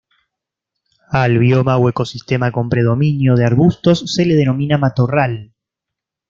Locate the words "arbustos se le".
3.45-4.33